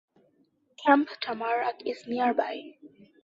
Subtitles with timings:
[0.77, 2.73] Camp Tamarack is nearby.